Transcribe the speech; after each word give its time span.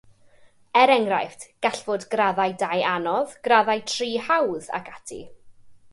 Er 0.83 0.89
enghraifft, 0.95 1.43
gall 1.67 1.81
fod 1.89 2.07
graddau 2.15 2.51
dau 2.63 2.79
anodd, 2.95 3.37
graddau 3.49 3.81
tri 3.93 4.09
hawdd, 4.31 4.71
ac 4.79 4.91
ati. 4.95 5.21